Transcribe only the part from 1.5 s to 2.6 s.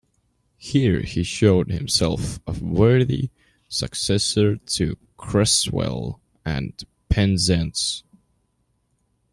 himself a